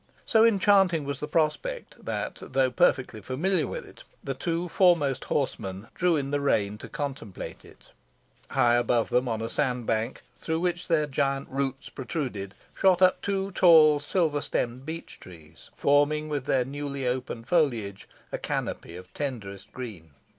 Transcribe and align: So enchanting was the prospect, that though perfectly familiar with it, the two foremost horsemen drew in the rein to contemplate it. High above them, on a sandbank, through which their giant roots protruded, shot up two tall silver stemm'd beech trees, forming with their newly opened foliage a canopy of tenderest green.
So 0.25 0.43
enchanting 0.43 1.03
was 1.05 1.19
the 1.19 1.27
prospect, 1.27 2.03
that 2.03 2.39
though 2.41 2.71
perfectly 2.71 3.21
familiar 3.21 3.67
with 3.67 3.87
it, 3.87 4.03
the 4.23 4.33
two 4.33 4.67
foremost 4.67 5.25
horsemen 5.25 5.89
drew 5.93 6.15
in 6.15 6.31
the 6.31 6.39
rein 6.41 6.79
to 6.79 6.89
contemplate 6.89 7.63
it. 7.63 7.91
High 8.49 8.77
above 8.77 9.09
them, 9.11 9.27
on 9.27 9.43
a 9.43 9.47
sandbank, 9.47 10.23
through 10.39 10.59
which 10.59 10.87
their 10.87 11.05
giant 11.05 11.49
roots 11.49 11.89
protruded, 11.89 12.55
shot 12.73 13.03
up 13.03 13.21
two 13.21 13.51
tall 13.51 13.99
silver 13.99 14.41
stemm'd 14.41 14.87
beech 14.87 15.19
trees, 15.19 15.69
forming 15.75 16.29
with 16.29 16.45
their 16.45 16.65
newly 16.65 17.05
opened 17.05 17.47
foliage 17.47 18.09
a 18.31 18.39
canopy 18.39 18.95
of 18.95 19.13
tenderest 19.13 19.71
green. 19.71 20.13